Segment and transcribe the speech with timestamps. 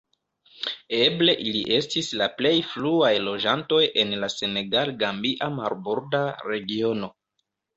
[0.99, 7.13] Eble ili estis la plej fruaj loĝantoj en la senegal-gambia marborda regiono.